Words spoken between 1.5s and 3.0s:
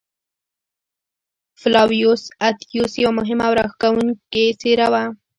فلاویوس اتیوس